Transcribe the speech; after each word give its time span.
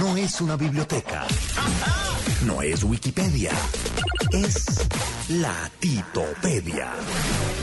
No 0.00 0.16
es 0.16 0.40
una 0.40 0.56
biblioteca. 0.56 1.26
No 2.44 2.62
es 2.62 2.82
Wikipedia. 2.82 3.52
Es 4.32 4.88
la 5.28 5.70
Titopedia. 5.78 6.92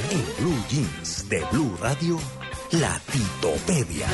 En 0.10 0.26
Blue 0.40 0.64
Jeans 0.70 1.30
de 1.30 1.44
Blue 1.52 1.76
Radio, 1.82 2.20
la 2.72 3.00
Titopedia. 3.12 4.08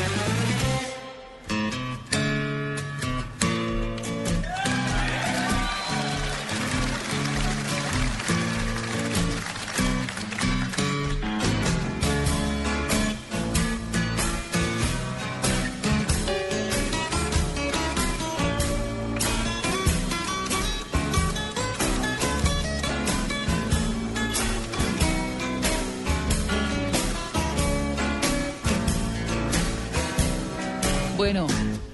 Bueno, 31.27 31.45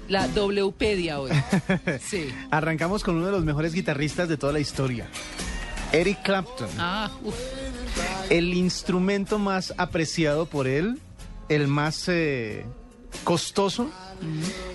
la 0.06 0.28
Wpedia 0.28 1.18
hoy. 1.18 1.32
Sí. 2.00 2.28
Arrancamos 2.52 3.02
con 3.02 3.16
uno 3.16 3.26
de 3.26 3.32
los 3.32 3.44
mejores 3.44 3.74
guitarristas 3.74 4.28
de 4.28 4.36
toda 4.36 4.52
la 4.52 4.60
historia, 4.60 5.08
Eric 5.90 6.22
Clapton. 6.22 6.68
Ah, 6.78 7.10
uf. 7.24 7.34
El 8.30 8.54
instrumento 8.54 9.40
más 9.40 9.74
apreciado 9.76 10.46
por 10.46 10.68
él, 10.68 11.00
el 11.48 11.66
más 11.66 12.08
eh, 12.08 12.64
costoso, 13.24 13.90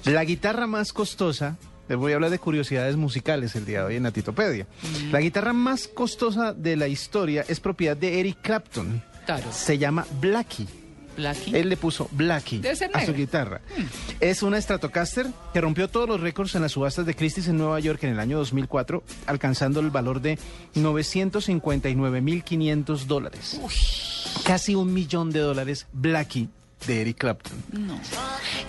la 0.04 0.26
guitarra 0.26 0.68
más 0.68 0.92
costosa. 0.92 1.56
Les 1.88 1.98
voy 1.98 2.12
a 2.12 2.16
hablar 2.16 2.30
de 2.30 2.40
curiosidades 2.40 2.98
musicales 2.98 3.56
el 3.56 3.66
día 3.66 3.80
de 3.80 3.86
hoy 3.86 3.96
en 3.96 4.04
la 4.04 4.12
Titopedia. 4.12 4.68
La 5.10 5.22
guitarra 5.22 5.54
más 5.54 5.88
costosa 5.88 6.54
de 6.54 6.76
la 6.76 6.90
historia 6.90 7.46
es 7.48 7.62
propiedad 7.62 7.96
de 7.96 8.20
Eric 8.20 8.40
Clapton. 8.42 9.02
Claro. 9.26 9.54
Se 9.54 9.78
llama 9.78 10.06
Blackie. 10.20 10.68
Blackie. 11.16 11.56
Él 11.56 11.70
le 11.70 11.78
puso 11.78 12.10
Blackie 12.12 12.62
a 12.94 13.06
su 13.06 13.14
guitarra. 13.14 13.62
Es 14.20 14.44
una 14.44 14.62
Stratocaster 14.62 15.26
que 15.54 15.62
rompió 15.62 15.88
todos 15.88 16.08
los 16.08 16.22
récords 16.22 16.54
en 16.56 16.62
las 16.62 16.74
subastas 16.74 17.06
de 17.06 17.16
Christie's 17.16 17.48
en 17.48 17.58
Nueva 17.58 17.80
York 17.80 18.04
en 18.04 18.12
el 18.12 18.20
año 18.20 18.38
2004, 18.38 19.02
alcanzando 19.26 19.80
el 19.80 19.90
valor 19.90 20.22
de 20.22 20.38
959.500 20.76 23.06
dólares. 23.06 23.60
Casi 24.46 24.76
un 24.76 24.94
millón 24.94 25.32
de 25.32 25.40
dólares 25.40 25.88
Blackie 25.94 26.50
de 26.88 27.02
Eric 27.02 27.18
Clapton. 27.18 27.62
No. 27.72 28.00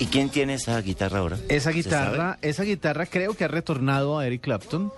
¿Y 0.01 0.07
quién 0.07 0.31
tiene 0.31 0.55
esa 0.55 0.81
guitarra 0.81 1.19
ahora? 1.21 1.37
Esa 1.49 1.71
¿Se 1.71 1.77
guitarra, 1.77 2.39
esa 2.43 2.65
guitarra 2.65 3.07
creo 3.07 3.35
que 3.35 3.45
ha 3.45 3.49
retornado 3.49 4.19
a 4.19 4.27
Eric 4.27 4.41
Clapton 4.41 4.91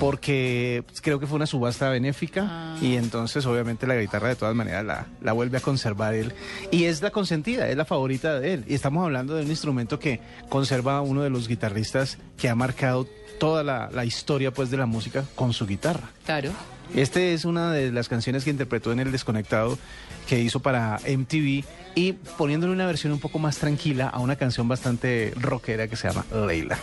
porque 0.00 0.82
pues, 0.86 1.00
creo 1.00 1.20
que 1.20 1.26
fue 1.26 1.36
una 1.36 1.46
subasta 1.46 1.88
benéfica 1.90 2.46
Ah. 2.48 2.76
y 2.80 2.96
entonces 2.96 3.44
obviamente 3.46 3.86
la 3.86 3.96
guitarra 3.96 4.28
de 4.28 4.36
todas 4.36 4.54
maneras 4.54 4.84
la, 4.84 5.06
la 5.22 5.32
vuelve 5.32 5.58
a 5.58 5.60
conservar 5.60 6.14
él 6.14 6.32
y 6.70 6.84
es 6.84 7.02
la 7.02 7.10
consentida, 7.10 7.68
es 7.68 7.76
la 7.76 7.84
favorita 7.84 8.40
de 8.40 8.54
él 8.54 8.64
y 8.66 8.74
estamos 8.74 9.04
hablando 9.04 9.34
de 9.34 9.42
un 9.44 9.50
instrumento 9.50 9.98
que 9.98 10.20
conserva 10.48 11.00
uno 11.02 11.22
de 11.22 11.30
los 11.30 11.48
guitarristas 11.48 12.18
que 12.36 12.48
ha 12.48 12.54
marcado 12.54 13.06
toda 13.38 13.62
la, 13.62 13.90
la 13.92 14.04
historia 14.06 14.50
pues 14.52 14.70
de 14.70 14.78
la 14.78 14.86
música 14.86 15.24
con 15.34 15.52
su 15.52 15.66
guitarra. 15.66 16.08
Claro. 16.24 16.50
Este 16.94 17.34
es 17.34 17.44
una 17.44 17.72
de 17.72 17.92
las 17.92 18.08
canciones 18.08 18.44
que 18.44 18.50
interpretó 18.50 18.92
en 18.92 19.00
El 19.00 19.12
Desconectado 19.12 19.78
que 20.26 20.40
hizo 20.40 20.60
para 20.60 20.98
MTV 21.06 21.64
y 21.94 22.12
poniéndole 22.36 22.72
una 22.72 22.86
versión 22.86 23.12
un 23.12 23.20
poco 23.20 23.38
más 23.38 23.58
tranquila 23.58 24.08
a 24.08 24.18
una 24.20 24.36
canción 24.36 24.68
bastante 24.68 25.32
rockera 25.40 25.88
que 25.88 25.96
se 25.96 26.08
llama 26.08 26.24
Leila. 26.46 26.78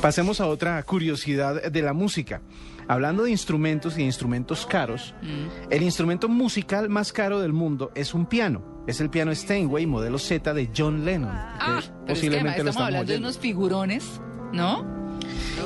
Pasemos 0.00 0.40
a 0.40 0.46
otra 0.46 0.82
curiosidad 0.82 1.70
de 1.70 1.82
la 1.82 1.92
música. 1.92 2.40
Hablando 2.88 3.22
de 3.22 3.30
instrumentos 3.30 3.94
y 3.94 3.98
de 3.98 4.04
instrumentos 4.04 4.66
caros, 4.66 5.14
el 5.70 5.82
instrumento 5.82 6.28
musical 6.28 6.88
más 6.88 7.12
caro 7.12 7.40
del 7.40 7.52
mundo 7.52 7.92
es 7.94 8.12
un 8.12 8.26
piano. 8.26 8.84
Es 8.86 9.00
el 9.00 9.08
piano 9.08 9.32
Steinway 9.34 9.86
modelo 9.86 10.18
Z 10.18 10.52
de 10.52 10.68
John 10.76 11.04
Lennon. 11.04 11.30
Ah, 11.32 11.80
pero 12.04 12.18
es 12.18 12.20
que 12.20 12.26
además 12.26 12.58
lo 12.58 12.70
estamos 12.70 12.76
hablando 12.86 13.12
de 13.12 13.18
unos 13.18 13.38
figurones, 13.38 14.20
¿no? 14.52 15.01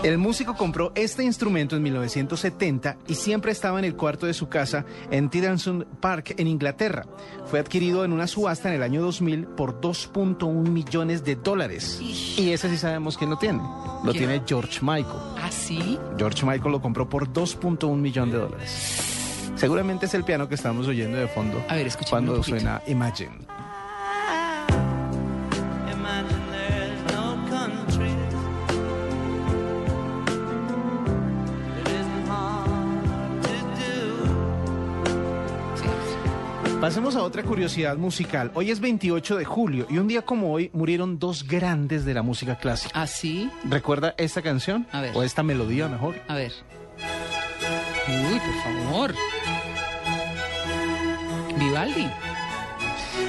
El 0.02 0.18
músico 0.18 0.54
compró 0.54 0.92
este 0.94 1.24
instrumento 1.24 1.76
en 1.76 1.82
1970 1.82 2.98
y 3.08 3.14
siempre 3.14 3.52
estaba 3.52 3.78
en 3.78 3.84
el 3.84 3.96
cuarto 3.96 4.26
de 4.26 4.34
su 4.34 4.48
casa 4.48 4.84
en 5.10 5.30
Tyranson 5.30 5.86
Park, 6.00 6.34
en 6.38 6.46
Inglaterra. 6.46 7.06
Fue 7.46 7.58
adquirido 7.58 8.04
en 8.04 8.12
una 8.12 8.26
subasta 8.26 8.68
en 8.68 8.74
el 8.74 8.82
año 8.82 9.02
2000 9.02 9.46
por 9.46 9.80
2.1 9.80 10.68
millones 10.68 11.24
de 11.24 11.36
dólares. 11.36 11.98
Y 12.00 12.50
ese 12.52 12.68
sí 12.68 12.76
sabemos 12.76 13.16
quién 13.16 13.30
lo 13.30 13.38
tiene. 13.38 13.62
Lo 14.04 14.12
tiene 14.12 14.42
George 14.46 14.80
Michael. 14.82 15.18
¿Ah, 15.38 15.50
sí? 15.50 15.98
George 16.16 16.44
Michael 16.44 16.72
lo 16.72 16.80
compró 16.80 17.08
por 17.08 17.32
2.1 17.32 17.96
millón 17.96 18.30
de 18.30 18.38
dólares. 18.38 19.16
Seguramente 19.56 20.06
es 20.06 20.14
el 20.14 20.24
piano 20.24 20.48
que 20.48 20.54
estamos 20.54 20.86
oyendo 20.86 21.16
de 21.16 21.28
fondo 21.28 21.64
A 21.68 21.76
ver, 21.76 21.90
cuando 22.10 22.34
un 22.36 22.44
suena. 22.44 22.82
Imagine 22.86 23.55
Pasemos 36.86 37.16
a 37.16 37.24
otra 37.24 37.42
curiosidad 37.42 37.96
musical. 37.96 38.52
Hoy 38.54 38.70
es 38.70 38.78
28 38.78 39.38
de 39.38 39.44
julio 39.44 39.88
y 39.90 39.98
un 39.98 40.06
día 40.06 40.22
como 40.22 40.52
hoy 40.52 40.70
murieron 40.72 41.18
dos 41.18 41.44
grandes 41.44 42.04
de 42.04 42.14
la 42.14 42.22
música 42.22 42.58
clásica. 42.58 42.92
¿Ah, 42.94 43.08
sí? 43.08 43.50
¿Recuerda 43.64 44.14
esta 44.18 44.40
canción? 44.40 44.86
A 44.92 45.00
ver. 45.00 45.10
O 45.16 45.24
esta 45.24 45.42
melodía 45.42 45.88
mejor. 45.88 46.14
A 46.28 46.36
ver. 46.36 46.52
Uy, 48.06 48.38
por 48.38 48.62
favor. 48.62 49.14
Vivaldi. 51.58 52.06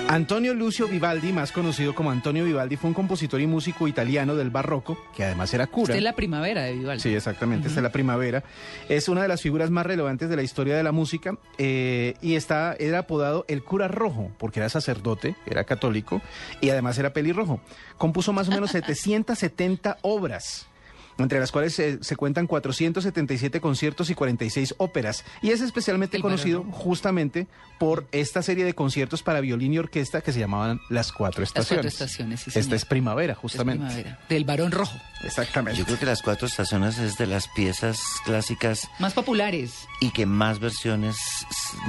Antonio 0.09 0.53
Lucio 0.53 0.87
Vivaldi, 0.87 1.33
más 1.33 1.51
conocido 1.51 1.93
como 1.93 2.11
Antonio 2.11 2.45
Vivaldi, 2.45 2.77
fue 2.77 2.87
un 2.87 2.93
compositor 2.93 3.41
y 3.41 3.47
músico 3.47 3.87
italiano 3.87 4.35
del 4.35 4.49
barroco, 4.49 4.97
que 5.15 5.25
además 5.25 5.53
era 5.53 5.67
cura. 5.67 5.93
Esta 5.93 5.97
es 5.97 6.03
la 6.03 6.15
primavera 6.15 6.63
de 6.63 6.73
Vivaldi. 6.73 7.01
Sí, 7.01 7.13
exactamente, 7.13 7.67
esta 7.67 7.81
es 7.81 7.83
la 7.83 7.91
primavera. 7.91 8.43
Es 8.87 9.09
una 9.09 9.21
de 9.21 9.27
las 9.27 9.41
figuras 9.41 9.69
más 9.69 9.85
relevantes 9.85 10.29
de 10.29 10.35
la 10.37 10.43
historia 10.43 10.77
de 10.77 10.83
la 10.83 10.93
música 10.93 11.37
eh, 11.57 12.13
y 12.21 12.35
está, 12.35 12.75
era 12.79 12.99
apodado 12.99 13.43
el 13.49 13.63
cura 13.63 13.89
rojo, 13.89 14.31
porque 14.37 14.61
era 14.61 14.69
sacerdote, 14.69 15.35
era 15.45 15.65
católico 15.65 16.21
y 16.61 16.69
además 16.69 16.97
era 16.97 17.11
pelirrojo. 17.11 17.59
Compuso 17.97 18.31
más 18.31 18.47
o 18.47 18.51
menos 18.51 18.71
770 18.77 19.97
obras. 20.03 20.67
Entre 21.17 21.39
las 21.39 21.51
cuales 21.51 21.73
se, 21.73 22.03
se 22.03 22.15
cuentan 22.15 22.45
477 22.47 23.59
conciertos 23.61 24.09
y 24.09 24.15
46 24.15 24.75
óperas. 24.77 25.23
Y 25.41 25.49
es 25.51 25.61
especialmente 25.61 26.17
El 26.17 26.23
conocido 26.23 26.59
Barón 26.63 26.73
justamente 26.73 27.47
por 27.79 28.07
esta 28.11 28.41
serie 28.41 28.65
de 28.65 28.73
conciertos 28.75 29.23
para 29.23 29.39
violín 29.41 29.73
y 29.73 29.79
orquesta 29.79 30.21
que 30.21 30.31
se 30.31 30.39
llamaban 30.39 30.79
Las 30.89 31.11
Cuatro 31.11 31.41
Las 31.41 31.49
Estaciones. 31.49 31.93
cuatro 31.93 32.05
estaciones, 32.05 32.39
sí, 32.41 32.51
Esta 32.59 32.75
es 32.75 32.85
primavera, 32.85 33.33
Es 33.33 33.39
justamente. 33.39 33.83
primavera. 33.85 34.19
Del 34.29 34.45
Barón 34.45 34.71
Rojo. 34.71 34.97
Exactamente. 35.23 35.79
Yo 35.79 35.85
creo 35.85 35.97
que 35.99 36.05
las 36.05 36.21
cuatro 36.21 36.47
estaciones 36.47 36.97
es 36.99 37.17
de 37.17 37.25
las 37.27 37.47
piezas 37.49 37.99
clásicas 38.25 38.87
Más 38.99 39.13
populares. 39.13 39.87
y 39.99 40.11
que 40.11 40.25
más 40.25 40.59
versiones, 40.59 41.17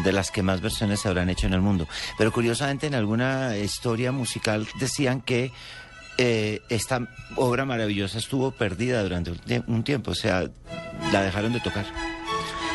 de 0.04 0.12
las 0.12 0.30
que 0.30 0.42
más 0.42 0.60
versiones 0.60 1.00
se 1.00 1.08
habrán 1.08 1.28
hecho 1.30 1.46
en 1.46 1.52
el 1.54 1.60
mundo. 1.60 1.86
Pero 2.16 2.32
curiosamente 2.32 2.86
en 2.86 2.94
alguna 2.94 3.56
historia 3.58 4.12
musical 4.12 4.66
decían 4.80 5.20
que 5.20 5.52
eh, 6.18 6.60
esta 6.68 7.08
obra 7.36 7.64
maravillosa 7.64 8.18
estuvo 8.18 8.50
perdida 8.50 9.02
durante 9.02 9.30
un 9.30 9.38
tie- 9.38 9.64
un 9.66 9.82
tiempo, 9.84 10.10
o 10.10 10.14
sea, 10.14 10.44
la 11.12 11.22
dejaron 11.22 11.52
de 11.52 11.60
tocar. 11.60 11.86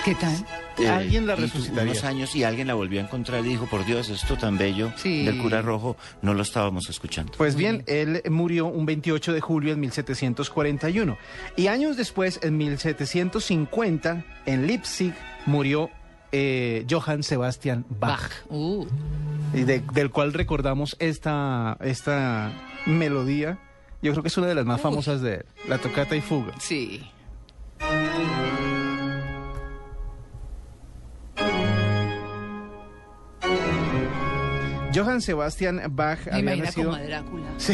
¿Qué 0.06 0.16
tal? 0.16 0.36
Eh, 0.80 0.88
Alguien 0.90 1.26
la 1.28 1.36
resucitaría. 1.36 1.92
Unos 1.92 2.04
años 2.04 2.36
y 2.36 2.44
alguien 2.44 2.68
la 2.68 2.74
volvió 2.74 3.00
a 3.00 3.04
encontrar 3.04 3.46
y 3.46 3.50
dijo, 3.50 3.68
por 3.68 3.86
Dios, 3.86 4.10
esto 4.10 4.36
tan 4.38 4.58
bello 4.58 4.92
Sí. 4.98 5.24
del 5.24 5.38
cura 5.38 5.62
rojo, 5.62 5.96
no 6.22 6.34
lo 6.34 6.42
estábamos 6.42 6.90
escuchando. 6.90 7.32
Pues 7.38 7.56
bien, 7.56 7.84
él 7.88 8.22
murió 8.30 8.66
un 8.66 8.86
28 8.86 9.32
de 9.32 9.40
julio 9.40 9.72
en 9.74 9.80
1741. 9.80 11.18
Y 11.56 11.68
años 11.68 11.96
después, 11.96 12.40
en 12.44 12.58
1750, 12.58 14.26
en 14.46 14.68
Leipzig, 14.68 15.14
murió 15.46 15.90
eh, 16.32 16.86
Johann 16.90 17.22
Sebastian 17.24 17.86
Bach, 17.90 18.20
Bach. 18.20 18.32
Uh, 18.50 18.86
de- 19.54 19.84
del 19.94 20.10
cual 20.10 20.34
recordamos 20.34 20.96
esta, 21.00 21.78
esta 21.82 22.52
melodía. 22.86 23.60
Yo 24.02 24.12
creo 24.12 24.24
que 24.24 24.28
es 24.28 24.38
una 24.38 24.48
de 24.48 24.56
las 24.56 24.66
más 24.66 24.78
Uy. 24.78 24.84
famosas 24.84 25.22
de 25.22 25.36
él, 25.36 25.46
la 25.68 25.78
tocata 25.78 26.16
y 26.16 26.22
fuga. 26.22 26.54
sí. 26.60 27.10
Johann 34.94 35.22
Sebastian 35.22 35.82
Bach 35.90 36.20
Me 36.28 36.52
había 36.52 36.66
nacido... 36.66 36.92
como 36.92 37.02
a 37.02 37.06
Drácula. 37.06 37.48
Sí, 37.58 37.74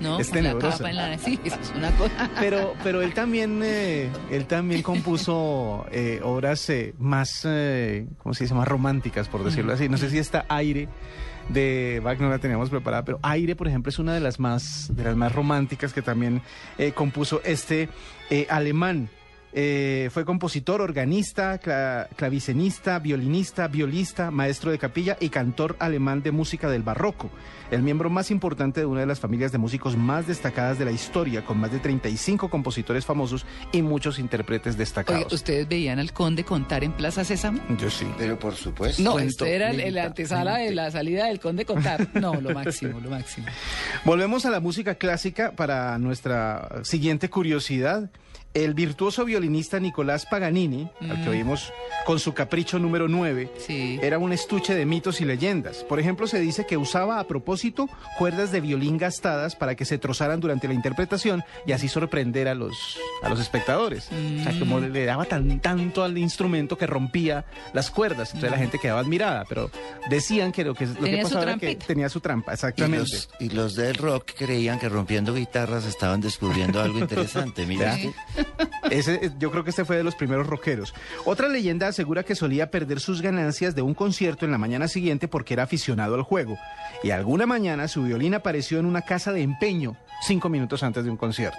¿No? 0.00 0.18
es 0.18 0.34
la 0.34 0.58
capa 0.58 0.90
en 0.90 0.96
la... 0.96 1.18
Sí, 1.18 1.38
eso 1.44 1.58
es 1.60 1.72
una 1.76 1.90
cosa. 1.92 2.30
Pero, 2.40 2.74
pero 2.82 3.02
él 3.02 3.12
también, 3.12 3.60
eh, 3.62 4.10
él 4.30 4.46
también 4.46 4.82
compuso 4.82 5.86
eh, 5.90 6.20
obras 6.22 6.68
eh, 6.70 6.94
más, 6.98 7.42
eh, 7.44 8.06
¿cómo 8.18 8.34
se 8.34 8.44
dice? 8.44 8.54
Más 8.54 8.66
románticas, 8.66 9.28
por 9.28 9.44
decirlo 9.44 9.74
así. 9.74 9.88
No 9.88 9.98
sé 9.98 10.08
si 10.08 10.18
está 10.18 10.46
aire 10.48 10.88
de 11.48 12.00
Bach 12.02 12.18
no 12.18 12.28
la 12.28 12.38
teníamos 12.38 12.70
preparada, 12.70 13.04
pero 13.04 13.18
Aire, 13.22 13.56
por 13.56 13.68
ejemplo, 13.68 13.90
es 13.90 13.98
una 13.98 14.14
de 14.14 14.20
las 14.20 14.40
más, 14.40 14.90
de 14.94 15.04
las 15.04 15.16
más 15.16 15.32
románticas 15.32 15.92
que 15.92 16.02
también 16.02 16.42
eh, 16.78 16.92
compuso 16.92 17.40
este 17.44 17.88
eh, 18.30 18.46
alemán. 18.50 19.08
Eh, 19.58 20.10
fue 20.12 20.26
compositor, 20.26 20.82
organista, 20.82 21.58
cla- 21.58 22.08
clavicenista, 22.14 22.98
violinista, 22.98 23.68
violista, 23.68 24.30
maestro 24.30 24.70
de 24.70 24.78
capilla 24.78 25.16
y 25.18 25.30
cantor 25.30 25.76
alemán 25.78 26.22
de 26.22 26.30
música 26.30 26.68
del 26.68 26.82
barroco. 26.82 27.30
El 27.70 27.82
miembro 27.82 28.10
más 28.10 28.30
importante 28.30 28.80
de 28.80 28.86
una 28.86 29.00
de 29.00 29.06
las 29.06 29.18
familias 29.18 29.52
de 29.52 29.58
músicos 29.58 29.96
más 29.96 30.26
destacadas 30.26 30.78
de 30.78 30.84
la 30.84 30.90
historia, 30.92 31.42
con 31.42 31.58
más 31.58 31.72
de 31.72 31.78
35 31.78 32.50
compositores 32.50 33.06
famosos 33.06 33.46
y 33.72 33.80
muchos 33.80 34.18
intérpretes 34.18 34.74
Oiga, 34.74 34.78
destacados. 34.78 35.32
¿ustedes 35.32 35.66
veían 35.66 35.98
al 36.00 36.12
conde 36.12 36.44
contar 36.44 36.84
en 36.84 36.92
Plaza 36.92 37.24
Sésamo? 37.24 37.58
Yo 37.80 37.88
sí. 37.88 38.06
Pero 38.18 38.38
por 38.38 38.56
supuesto. 38.56 39.02
No, 39.02 39.12
Cuento 39.12 39.46
este 39.46 39.54
era 39.56 39.70
el, 39.70 39.80
el 39.80 39.96
antesala 39.96 40.58
de 40.58 40.74
la 40.74 40.90
salida 40.90 41.28
del 41.28 41.40
conde 41.40 41.64
contar. 41.64 42.06
No, 42.12 42.34
lo 42.42 42.50
máximo, 42.52 43.00
lo 43.00 43.08
máximo. 43.08 43.46
Volvemos 44.04 44.44
a 44.44 44.50
la 44.50 44.60
música 44.60 44.96
clásica 44.96 45.52
para 45.52 45.96
nuestra 45.98 46.80
siguiente 46.82 47.30
curiosidad. 47.30 48.10
El 48.56 48.72
virtuoso 48.72 49.26
violinista 49.26 49.78
Nicolás 49.78 50.24
Paganini, 50.24 50.88
al 51.02 51.22
que 51.22 51.28
oímos 51.28 51.74
con 52.06 52.20
su 52.20 52.32
capricho 52.34 52.78
número 52.78 53.08
9, 53.08 53.50
Sí. 53.58 53.98
era 54.00 54.18
un 54.18 54.32
estuche 54.32 54.74
de 54.76 54.86
mitos 54.86 55.20
y 55.20 55.24
leyendas. 55.24 55.82
Por 55.84 55.98
ejemplo, 55.98 56.26
se 56.28 56.38
dice 56.38 56.64
que 56.64 56.76
usaba 56.76 57.18
a 57.18 57.24
propósito 57.26 57.88
cuerdas 58.16 58.52
de 58.52 58.60
violín 58.60 58.96
gastadas 58.96 59.56
para 59.56 59.74
que 59.74 59.84
se 59.84 59.98
trozaran 59.98 60.38
durante 60.38 60.68
la 60.68 60.74
interpretación 60.74 61.42
y 61.66 61.72
así 61.72 61.88
sorprender 61.88 62.46
a 62.46 62.54
los, 62.54 62.96
a 63.22 63.28
los 63.28 63.40
espectadores. 63.40 64.08
O 64.40 64.42
sea, 64.44 64.56
como 64.58 64.78
le 64.78 65.04
daba 65.04 65.24
tan, 65.24 65.58
tanto 65.60 66.04
al 66.04 66.16
instrumento 66.16 66.78
que 66.78 66.86
rompía 66.86 67.44
las 67.72 67.90
cuerdas. 67.90 68.28
Entonces 68.34 68.52
la 68.52 68.58
gente 68.58 68.78
quedaba 68.78 69.00
admirada, 69.00 69.44
pero 69.48 69.70
decían 70.08 70.52
que 70.52 70.62
lo 70.64 70.74
que, 70.74 70.86
lo 70.86 70.94
que 70.94 71.00
Tenía 71.00 71.22
su 71.24 71.28
pasaba 71.34 71.42
era 71.52 71.58
que 71.58 71.74
tenía 71.74 72.08
su 72.08 72.20
trampa, 72.20 72.52
Y 72.52 72.54
exactamente. 72.54 72.98
los, 73.00 73.28
y 73.40 73.48
los 73.50 73.74
del 73.74 73.96
rock 73.96 74.30
creían 74.38 74.78
que 74.78 74.88
rompiendo 74.88 75.34
guitarras 75.34 75.84
estaban 75.86 76.20
descubriendo 76.20 76.80
algo 76.80 77.00
interesante. 77.00 77.66
Mira, 77.66 77.98
yo 79.38 79.50
creo 79.50 79.64
que 79.64 79.70
este 79.70 79.84
fue 79.84 79.96
de 79.96 80.04
los 80.04 80.14
primeros 80.14 80.46
rockeros. 80.46 80.94
Otra 81.24 81.48
leyenda 81.48 81.88
asegura 81.96 82.24
que 82.24 82.34
solía 82.34 82.70
perder 82.70 83.00
sus 83.00 83.22
ganancias 83.22 83.74
de 83.74 83.80
un 83.80 83.94
concierto 83.94 84.44
en 84.44 84.50
la 84.50 84.58
mañana 84.58 84.86
siguiente 84.86 85.28
porque 85.28 85.54
era 85.54 85.62
aficionado 85.62 86.14
al 86.14 86.22
juego. 86.22 86.58
Y 87.02 87.10
alguna 87.10 87.46
mañana 87.46 87.88
su 87.88 88.02
violín 88.02 88.34
apareció 88.34 88.78
en 88.78 88.84
una 88.84 89.00
casa 89.00 89.32
de 89.32 89.40
empeño 89.40 89.96
cinco 90.20 90.50
minutos 90.50 90.82
antes 90.82 91.04
de 91.04 91.10
un 91.10 91.16
concierto. 91.16 91.56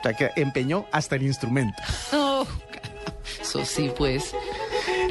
O 0.00 0.02
sea 0.02 0.14
que 0.14 0.30
empeñó 0.34 0.86
hasta 0.90 1.14
el 1.14 1.22
instrumento. 1.22 1.80
Oh, 2.12 2.44
eso 3.40 3.64
sí, 3.64 3.92
pues. 3.96 4.34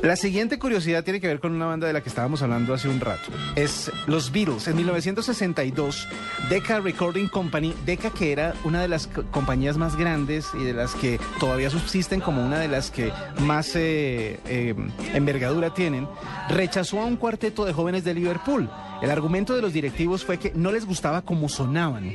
La 0.02 0.18
siguiente 0.18 0.60
curiosidad 0.60 1.04
tiene 1.06 1.22
que 1.22 1.28
ver 1.28 1.40
con 1.40 1.54
una 1.54 1.66
banda 1.66 1.88
de 1.88 1.94
la 1.94 2.02
que 2.02 2.10
estábamos 2.10 2.42
hablando 2.42 2.74
hace 2.74 2.90
un 2.90 3.00
rato. 3.00 3.32
Es 3.56 3.90
los 4.06 4.34
Beatles. 4.34 4.68
En 4.68 4.76
1962, 4.76 6.08
Decca 6.50 6.82
Recording 6.82 7.28
Company, 7.30 7.74
Decca 7.86 8.10
que 8.10 8.34
era 8.34 8.54
una 8.66 8.82
de 8.82 8.90
las 8.90 9.08
co- 9.08 9.24
compañías 9.32 9.78
más 9.78 9.96
grandes 9.96 10.48
y 10.60 10.64
de 10.66 10.74
las 10.74 10.94
que 10.96 11.20
todavía 11.40 11.70
subsisten 11.70 12.20
como 12.20 12.46
una 12.46 12.60
de 12.60 12.68
las 12.68 12.92
que 12.92 13.14
más 13.40 13.76
eh, 13.78 14.40
eh, 14.46 14.76
envergadura 15.14 15.74
tienen, 15.74 16.06
rechazó 16.50 17.00
a 17.00 17.06
un 17.06 17.16
cuarteto 17.16 17.64
de 17.64 17.72
jóvenes 17.72 18.04
de 18.04 18.14
Liverpool. 18.14 18.70
El 19.02 19.10
argumento 19.10 19.56
de 19.56 19.62
los 19.62 19.72
directivos 19.72 20.26
fue 20.26 20.38
que 20.38 20.52
no 20.54 20.72
les 20.74 20.86
gustaba 20.86 21.22
cómo 21.22 21.48
sonaban. 21.48 22.14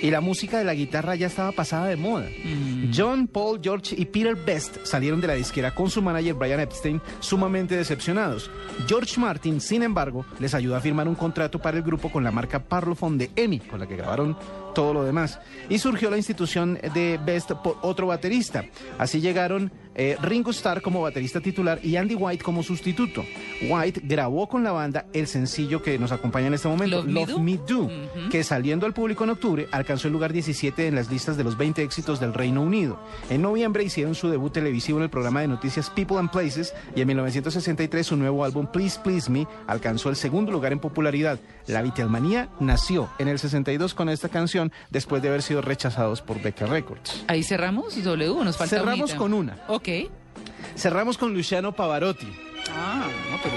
Y 0.00 0.10
la 0.10 0.20
música 0.20 0.58
de 0.58 0.64
la 0.64 0.74
guitarra 0.74 1.14
ya 1.14 1.26
estaba 1.26 1.52
pasada 1.52 1.86
de 1.86 1.96
moda. 1.96 2.26
John, 2.94 3.26
Paul, 3.26 3.60
George 3.62 3.94
y 3.98 4.04
Peter 4.04 4.36
Best 4.36 4.84
salieron 4.84 5.20
de 5.20 5.26
la 5.26 5.34
disquera 5.34 5.74
con 5.74 5.90
su 5.90 6.02
manager 6.02 6.34
Brian 6.34 6.60
Epstein 6.60 7.00
sumamente 7.20 7.76
decepcionados. 7.76 8.50
George 8.86 9.20
Martin, 9.20 9.60
sin 9.60 9.82
embargo, 9.82 10.24
les 10.38 10.54
ayudó 10.54 10.76
a 10.76 10.80
firmar 10.80 11.08
un 11.08 11.14
contrato 11.14 11.58
para 11.58 11.76
el 11.76 11.82
grupo 11.82 12.10
con 12.10 12.22
la 12.22 12.30
marca 12.30 12.62
Parlophone 12.64 13.18
de 13.18 13.30
EMI, 13.34 13.60
con 13.60 13.80
la 13.80 13.86
que 13.86 13.96
grabaron 13.96 14.36
todo 14.74 14.94
lo 14.94 15.04
demás. 15.04 15.40
Y 15.68 15.78
surgió 15.78 16.10
la 16.10 16.16
institución 16.16 16.78
de 16.94 17.18
Best 17.24 17.52
por 17.52 17.78
otro 17.82 18.06
baterista. 18.06 18.64
Así 18.98 19.20
llegaron 19.20 19.72
eh, 19.98 20.16
Ringo 20.22 20.52
Starr 20.52 20.80
como 20.80 21.02
baterista 21.02 21.40
titular 21.40 21.80
y 21.82 21.96
Andy 21.96 22.14
White 22.14 22.44
como 22.44 22.62
sustituto. 22.62 23.24
White 23.68 24.00
grabó 24.04 24.48
con 24.48 24.62
la 24.62 24.70
banda 24.70 25.06
el 25.12 25.26
sencillo 25.26 25.82
que 25.82 25.98
nos 25.98 26.12
acompaña 26.12 26.46
en 26.46 26.54
este 26.54 26.68
momento, 26.68 27.02
Love 27.02 27.38
Me 27.40 27.58
Do. 27.58 27.90
Que 28.30 28.44
saliendo 28.44 28.86
al 28.86 28.94
público 28.94 29.24
en 29.24 29.30
octubre 29.30 29.66
alcanzó 29.72 30.06
el 30.06 30.12
lugar 30.12 30.32
17 30.32 30.86
en 30.86 30.94
las 30.94 31.10
listas 31.10 31.36
de 31.36 31.42
los 31.42 31.58
20 31.58 31.82
éxitos 31.82 32.20
del 32.20 32.32
Reino 32.32 32.62
Unido. 32.62 33.00
En 33.28 33.42
noviembre 33.42 33.82
hicieron 33.82 34.14
su 34.14 34.30
debut 34.30 34.52
televisivo 34.52 34.98
en 34.98 35.04
el 35.04 35.10
programa 35.10 35.40
de 35.40 35.48
noticias 35.48 35.90
People 35.90 36.18
and 36.18 36.30
Places 36.30 36.74
y 36.94 37.00
en 37.00 37.08
1963 37.08 38.06
su 38.06 38.16
nuevo 38.16 38.44
álbum 38.44 38.68
Please 38.70 39.00
Please 39.02 39.28
Me 39.28 39.48
alcanzó 39.66 40.10
el 40.10 40.16
segundo 40.16 40.52
lugar 40.52 40.72
en 40.72 40.78
popularidad. 40.78 41.40
La 41.66 41.82
Beatlemanía 41.82 42.48
nació 42.60 43.10
en 43.18 43.26
el 43.26 43.40
62 43.40 43.94
con 43.94 44.08
esta 44.08 44.28
canción 44.28 44.70
después 44.90 45.22
de 45.22 45.28
haber 45.28 45.42
sido 45.42 45.60
rechazados 45.60 46.22
por 46.22 46.40
Decca 46.40 46.66
Records. 46.66 47.24
Ahí 47.26 47.42
cerramos, 47.42 48.00
W, 48.00 48.44
nos 48.44 48.56
falta 48.56 48.76
Cerramos 48.76 49.14
con 49.14 49.34
una. 49.34 49.58
Ok. 49.66 49.87
Cerramos 50.76 51.18
con 51.18 51.34
Luciano 51.34 51.72
Pavarotti. 51.72 52.28
Ah, 52.70 53.06
no, 53.30 53.38
pero... 53.42 53.54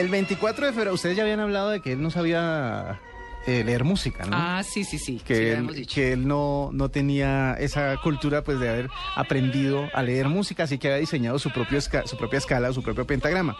El 0.00 0.08
24 0.08 0.66
de 0.66 0.72
febrero, 0.72 0.94
ustedes 0.94 1.16
ya 1.16 1.22
habían 1.22 1.40
hablado 1.40 1.70
de 1.70 1.80
que 1.80 1.92
él 1.92 2.02
no 2.02 2.10
sabía 2.10 3.00
eh, 3.46 3.62
leer 3.62 3.84
música, 3.84 4.24
¿no? 4.24 4.30
Ah, 4.36 4.62
sí, 4.64 4.82
sí, 4.82 4.98
sí. 4.98 5.18
sí, 5.18 5.24
que 5.24 5.34
lo 5.34 5.40
él, 5.40 5.52
hemos 5.58 5.74
dicho. 5.76 5.94
que 5.94 6.12
él 6.14 6.26
no, 6.26 6.70
no 6.72 6.88
tenía 6.88 7.54
esa 7.60 7.96
cultura 8.02 8.42
pues 8.42 8.58
de 8.58 8.68
haber 8.70 8.88
aprendido 9.14 9.88
a 9.94 10.02
leer 10.02 10.28
música, 10.28 10.64
así 10.64 10.78
que 10.78 10.88
había 10.88 10.98
diseñado 10.98 11.38
su, 11.38 11.50
propio 11.52 11.78
esca- 11.78 12.06
su 12.06 12.16
propia 12.16 12.38
escala, 12.38 12.72
su 12.72 12.82
propio 12.82 13.06
pentagrama. 13.06 13.54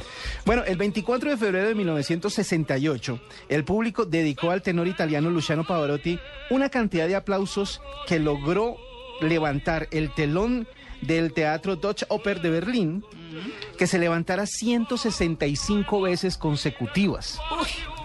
Bueno, 0.44 0.64
el 0.66 0.76
24 0.76 1.30
de 1.30 1.36
febrero 1.36 1.68
de 1.68 1.74
1968, 1.76 3.20
el 3.48 3.64
público 3.64 4.04
dedicó 4.06 4.50
al 4.50 4.62
tenor 4.62 4.88
italiano 4.88 5.30
Luciano 5.30 5.62
Pavarotti 5.64 6.18
una 6.50 6.68
cantidad 6.68 7.06
de 7.06 7.14
aplausos 7.14 7.80
que 8.08 8.18
logró 8.18 8.76
levantar 9.20 9.88
el 9.90 10.12
telón 10.14 10.66
del 11.00 11.32
Teatro 11.32 11.76
Deutsche 11.76 12.06
Oper 12.08 12.40
de 12.40 12.50
Berlín, 12.50 13.04
que 13.76 13.86
se 13.86 13.98
levantara 13.98 14.46
165 14.46 16.00
veces 16.00 16.36
consecutivas. 16.36 17.38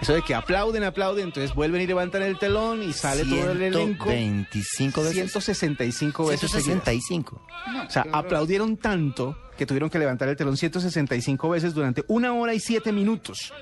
Eso 0.02 0.14
de 0.14 0.22
que 0.22 0.34
aplauden, 0.34 0.84
aplauden, 0.84 1.26
entonces 1.26 1.54
vuelven 1.54 1.82
y 1.82 1.88
levantan 1.88 2.24
el 2.24 2.38
telón 2.38 2.84
y 2.84 2.94
sale 2.94 3.24
todo 3.24 3.52
el 3.52 3.62
elenco. 3.62 4.06
125 4.06 5.02
veces. 5.02 5.14
165 5.16 6.26
veces. 6.26 6.52
seguidas. 6.52 6.84
165. 6.84 7.42
O 7.88 7.90
sea, 7.90 8.06
aplaudieron 8.12 8.78
tanto 8.78 9.38
que 9.58 9.66
tuvieron 9.66 9.90
que 9.90 10.00
levantar 10.00 10.30
el 10.30 10.38
telón 10.38 10.56
165 10.56 11.50
veces 11.50 11.74
durante 11.74 12.04
una 12.08 12.34
hora 12.34 12.54
y 12.54 12.60
siete 12.60 12.92
minutos. 12.92 13.54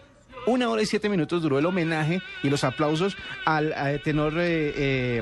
Una 0.47 0.69
hora 0.69 0.81
y 0.81 0.85
siete 0.87 1.07
minutos 1.09 1.41
duró 1.43 1.59
el 1.59 1.65
homenaje 1.67 2.21
y 2.41 2.49
los 2.49 2.63
aplausos 2.63 3.15
al, 3.45 3.73
eh, 3.77 4.01
tenor 4.03 4.33
eh, 4.39 4.73
eh, 4.75 5.21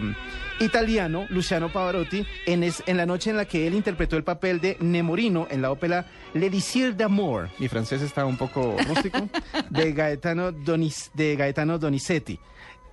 italiano 0.60 1.26
Luciano 1.30 1.70
Pavarotti 1.72 2.26
en, 2.46 2.64
es- 2.64 2.84
en 2.86 2.96
la 2.98 3.06
noche 3.06 3.32
en 3.32 3.38
la 3.38 3.46
que 3.46 3.68
él 3.68 3.74
interpretó 3.74 4.16
el 4.18 4.24
papel 4.24 4.62
de 4.62 4.78
Nemorino 4.80 5.48
en 5.50 5.62
la 5.62 5.72
ópera 5.72 6.06
Le 6.34 6.50
Désir 6.50 6.96
d'amour. 6.96 7.50
Mi 7.60 7.68
francés 7.68 8.02
está 8.02 8.26
un 8.26 8.38
poco 8.38 8.76
rústico. 8.88 9.28
De 9.70 9.92
Gaetano, 9.94 10.52
Donis- 10.54 11.10
de 11.14 11.36
Gaetano 11.36 11.78
Donizetti. 11.80 12.40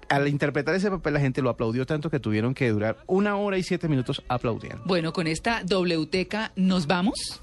Al 0.09 0.26
interpretar 0.28 0.75
ese 0.75 0.90
papel 0.90 1.14
la 1.14 1.21
gente 1.21 1.40
lo 1.42 1.50
aplaudió 1.50 1.87
tanto 1.87 2.11
que 2.11 2.18
tuvieron 2.21 2.54
que 2.54 2.68
durar 2.71 2.99
una 3.06 3.37
hora 3.37 3.56
y 3.59 3.62
siete 3.62 3.88
minutos 3.88 4.23
aplaudiendo. 4.28 4.83
Bueno, 4.85 5.12
con 5.12 5.26
esta 5.26 5.62
WTK 5.64 6.52
nos 6.56 6.87
vamos. 6.87 7.41